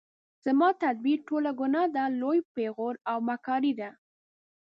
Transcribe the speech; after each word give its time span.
زما 0.45 0.69
تدبیر 0.83 1.19
ټوله 1.27 1.51
ګناه 1.59 1.87
ده 1.95 2.03
لوی 2.21 2.39
پیغور 2.55 2.95
او 3.11 3.17
مکاري 3.27 3.73
ده 3.79 3.89